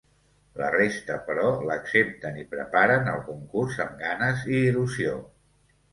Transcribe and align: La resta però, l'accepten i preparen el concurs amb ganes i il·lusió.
La 0.59 0.69
resta 0.75 1.17
però, 1.27 1.51
l'accepten 1.71 2.41
i 2.43 2.45
preparen 2.55 3.11
el 3.15 3.21
concurs 3.29 3.77
amb 3.87 3.97
ganes 4.07 4.49
i 4.55 4.63
il·lusió. 4.71 5.15